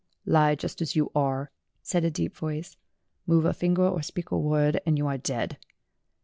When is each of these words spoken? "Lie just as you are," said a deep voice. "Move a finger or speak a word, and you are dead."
"Lie 0.25 0.55
just 0.55 0.81
as 0.81 0.95
you 0.95 1.11
are," 1.13 1.51
said 1.83 2.03
a 2.03 2.09
deep 2.09 2.35
voice. 2.35 2.75
"Move 3.27 3.45
a 3.45 3.53
finger 3.53 3.83
or 3.87 4.01
speak 4.01 4.31
a 4.31 4.39
word, 4.39 4.81
and 4.83 4.97
you 4.97 5.05
are 5.05 5.19
dead." 5.19 5.59